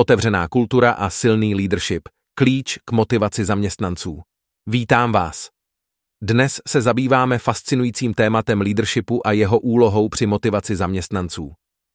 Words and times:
Otevřená 0.00 0.48
kultura 0.48 0.92
a 0.92 1.10
silný 1.10 1.54
leadership. 1.54 2.08
Klíč 2.34 2.78
k 2.84 2.92
motivaci 2.92 3.44
zaměstnanců. 3.44 4.20
Vítám 4.66 5.12
vás. 5.12 5.48
Dnes 6.22 6.60
se 6.68 6.80
zabýváme 6.80 7.38
fascinujícím 7.38 8.14
tématem 8.14 8.60
leadershipu 8.60 9.26
a 9.26 9.32
jeho 9.32 9.58
úlohou 9.58 10.08
při 10.08 10.26
motivaci 10.26 10.76
zaměstnanců. 10.76 11.52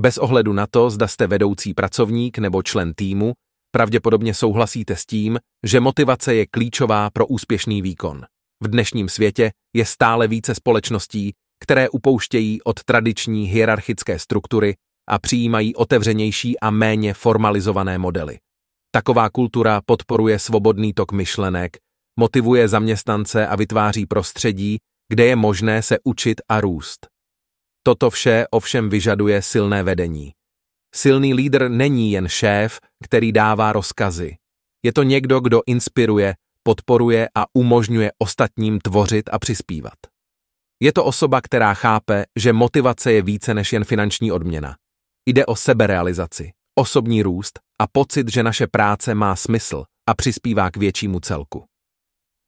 Bez 0.00 0.18
ohledu 0.18 0.52
na 0.52 0.66
to, 0.66 0.90
zda 0.90 1.08
jste 1.08 1.26
vedoucí 1.26 1.74
pracovník 1.74 2.38
nebo 2.38 2.62
člen 2.62 2.92
týmu, 2.94 3.32
pravděpodobně 3.70 4.34
souhlasíte 4.34 4.96
s 4.96 5.06
tím, 5.06 5.38
že 5.66 5.80
motivace 5.80 6.34
je 6.34 6.46
klíčová 6.46 7.10
pro 7.10 7.26
úspěšný 7.26 7.82
výkon. 7.82 8.22
V 8.62 8.68
dnešním 8.68 9.08
světě 9.08 9.50
je 9.76 9.84
stále 9.84 10.28
více 10.28 10.54
společností, 10.54 11.32
které 11.62 11.88
upouštějí 11.88 12.62
od 12.62 12.84
tradiční 12.84 13.46
hierarchické 13.46 14.18
struktury 14.18 14.74
a 15.08 15.18
přijímají 15.18 15.74
otevřenější 15.74 16.60
a 16.60 16.70
méně 16.70 17.14
formalizované 17.14 17.98
modely. 17.98 18.38
Taková 18.90 19.30
kultura 19.30 19.80
podporuje 19.86 20.38
svobodný 20.38 20.92
tok 20.92 21.12
myšlenek, 21.12 21.76
motivuje 22.18 22.68
zaměstnance 22.68 23.46
a 23.46 23.56
vytváří 23.56 24.06
prostředí, 24.06 24.78
kde 25.08 25.24
je 25.24 25.36
možné 25.36 25.82
se 25.82 25.98
učit 26.04 26.40
a 26.48 26.60
růst. 26.60 27.06
Toto 27.82 28.10
vše 28.10 28.46
ovšem 28.50 28.88
vyžaduje 28.88 29.42
silné 29.42 29.82
vedení. 29.82 30.32
Silný 30.94 31.34
lídr 31.34 31.68
není 31.68 32.12
jen 32.12 32.28
šéf, 32.28 32.80
který 33.04 33.32
dává 33.32 33.72
rozkazy. 33.72 34.36
Je 34.82 34.92
to 34.92 35.02
někdo, 35.02 35.40
kdo 35.40 35.60
inspiruje, 35.66 36.34
podporuje 36.62 37.28
a 37.34 37.44
umožňuje 37.54 38.10
ostatním 38.18 38.78
tvořit 38.78 39.30
a 39.32 39.38
přispívat. 39.38 39.94
Je 40.80 40.92
to 40.92 41.04
osoba, 41.04 41.40
která 41.40 41.74
chápe, 41.74 42.24
že 42.36 42.52
motivace 42.52 43.12
je 43.12 43.22
více 43.22 43.54
než 43.54 43.72
jen 43.72 43.84
finanční 43.84 44.32
odměna. 44.32 44.76
Jde 45.26 45.46
o 45.46 45.56
seberealizaci, 45.56 46.52
osobní 46.78 47.22
růst 47.22 47.60
a 47.80 47.86
pocit, 47.86 48.32
že 48.32 48.42
naše 48.42 48.66
práce 48.66 49.14
má 49.14 49.36
smysl 49.36 49.84
a 50.08 50.14
přispívá 50.14 50.70
k 50.70 50.76
většímu 50.76 51.20
celku. 51.20 51.64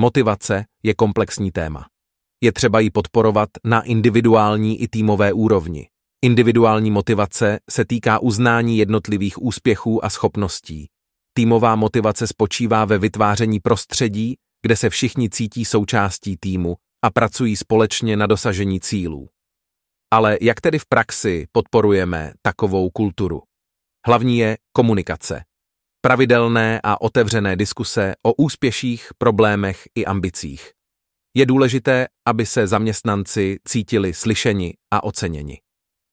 Motivace 0.00 0.64
je 0.82 0.94
komplexní 0.94 1.50
téma. 1.50 1.86
Je 2.42 2.52
třeba 2.52 2.80
ji 2.80 2.90
podporovat 2.90 3.48
na 3.64 3.82
individuální 3.82 4.80
i 4.80 4.88
týmové 4.88 5.32
úrovni. 5.32 5.88
Individuální 6.24 6.90
motivace 6.90 7.58
se 7.70 7.84
týká 7.84 8.18
uznání 8.18 8.78
jednotlivých 8.78 9.42
úspěchů 9.42 10.04
a 10.04 10.10
schopností. 10.10 10.86
Týmová 11.34 11.76
motivace 11.76 12.26
spočívá 12.26 12.84
ve 12.84 12.98
vytváření 12.98 13.60
prostředí, 13.60 14.34
kde 14.62 14.76
se 14.76 14.90
všichni 14.90 15.30
cítí 15.30 15.64
součástí 15.64 16.36
týmu 16.36 16.76
a 17.04 17.10
pracují 17.10 17.56
společně 17.56 18.16
na 18.16 18.26
dosažení 18.26 18.80
cílů. 18.80 19.28
Ale 20.14 20.38
jak 20.40 20.60
tedy 20.60 20.78
v 20.78 20.86
praxi 20.86 21.46
podporujeme 21.52 22.32
takovou 22.42 22.90
kulturu? 22.90 23.42
Hlavní 24.06 24.38
je 24.38 24.56
komunikace. 24.72 25.44
Pravidelné 26.00 26.80
a 26.84 27.00
otevřené 27.00 27.56
diskuse 27.56 28.14
o 28.22 28.34
úspěších, 28.34 29.08
problémech 29.18 29.82
i 29.94 30.04
ambicích. 30.04 30.72
Je 31.36 31.46
důležité, 31.46 32.06
aby 32.28 32.46
se 32.46 32.66
zaměstnanci 32.66 33.58
cítili 33.68 34.14
slyšeni 34.14 34.74
a 34.92 35.04
oceněni. 35.04 35.60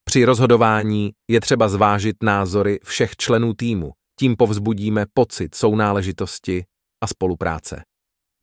Při 0.03 0.25
rozhodování 0.25 1.11
je 1.29 1.41
třeba 1.41 1.69
zvážit 1.69 2.15
názory 2.23 2.79
všech 2.83 3.15
členů 3.15 3.53
týmu, 3.53 3.91
tím 4.19 4.35
povzbudíme 4.35 5.05
pocit 5.13 5.55
sounáležitosti 5.55 6.65
a 7.03 7.07
spolupráce. 7.07 7.83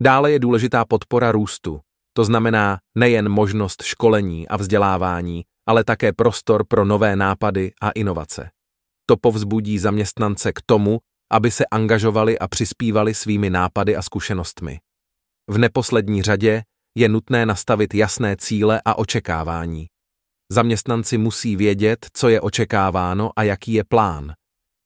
Dále 0.02 0.32
je 0.32 0.38
důležitá 0.38 0.84
podpora 0.84 1.32
růstu, 1.32 1.80
to 2.18 2.24
znamená 2.24 2.78
nejen 2.94 3.28
možnost 3.28 3.82
školení 3.82 4.48
a 4.48 4.56
vzdělávání, 4.56 5.44
ale 5.68 5.84
také 5.84 6.12
prostor 6.12 6.66
pro 6.68 6.84
nové 6.84 7.16
nápady 7.16 7.72
a 7.82 7.90
inovace. 7.90 8.50
To 9.06 9.16
povzbudí 9.16 9.78
zaměstnance 9.78 10.52
k 10.52 10.60
tomu, 10.66 10.98
aby 11.32 11.50
se 11.50 11.66
angažovali 11.66 12.38
a 12.38 12.48
přispívali 12.48 13.14
svými 13.14 13.50
nápady 13.50 13.96
a 13.96 14.02
zkušenostmi. 14.02 14.78
V 15.50 15.58
neposlední 15.58 16.22
řadě 16.22 16.62
je 16.96 17.08
nutné 17.08 17.46
nastavit 17.46 17.94
jasné 17.94 18.36
cíle 18.36 18.82
a 18.84 18.98
očekávání. 18.98 19.86
Zaměstnanci 20.52 21.18
musí 21.18 21.56
vědět, 21.56 22.06
co 22.12 22.28
je 22.28 22.40
očekáváno 22.40 23.30
a 23.36 23.42
jaký 23.42 23.72
je 23.72 23.84
plán. 23.84 24.32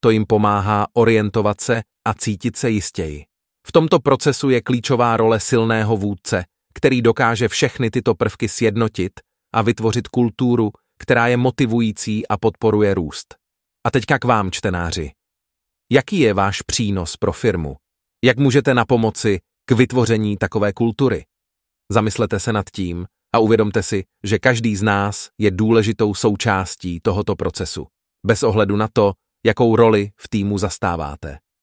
To 0.00 0.10
jim 0.10 0.24
pomáhá 0.26 0.86
orientovat 0.94 1.60
se 1.60 1.82
a 2.08 2.14
cítit 2.14 2.56
se 2.56 2.70
jistěji. 2.70 3.24
V 3.66 3.72
tomto 3.72 4.00
procesu 4.00 4.50
je 4.50 4.62
klíčová 4.62 5.16
role 5.16 5.40
silného 5.40 5.96
vůdce, 5.96 6.44
který 6.74 7.02
dokáže 7.02 7.48
všechny 7.48 7.90
tyto 7.90 8.14
prvky 8.14 8.48
sjednotit 8.48 9.12
a 9.54 9.62
vytvořit 9.62 10.08
kulturu, 10.08 10.70
která 10.98 11.26
je 11.26 11.36
motivující 11.36 12.28
a 12.28 12.36
podporuje 12.36 12.94
růst. 12.94 13.34
A 13.86 13.90
teďka 13.90 14.18
k 14.18 14.24
vám, 14.24 14.50
čtenáři. 14.50 15.12
Jaký 15.92 16.18
je 16.18 16.34
váš 16.34 16.62
přínos 16.62 17.16
pro 17.16 17.32
firmu? 17.32 17.76
Jak 18.24 18.38
můžete 18.38 18.74
na 18.74 18.84
pomoci 18.84 19.40
k 19.64 19.72
vytvoření 19.72 20.36
takové 20.36 20.72
kultury? 20.72 21.24
Zamyslete 21.92 22.40
se 22.40 22.52
nad 22.52 22.70
tím 22.70 23.06
a 23.34 23.38
uvědomte 23.38 23.82
si, 23.82 24.04
že 24.24 24.38
každý 24.38 24.76
z 24.76 24.82
nás 24.82 25.28
je 25.38 25.50
důležitou 25.50 26.14
součástí 26.14 27.00
tohoto 27.00 27.36
procesu, 27.36 27.86
bez 28.26 28.42
ohledu 28.42 28.76
na 28.76 28.88
to, 28.92 29.12
jakou 29.46 29.76
roli 29.76 30.10
v 30.16 30.28
týmu 30.28 30.58
zastáváte. 30.58 31.38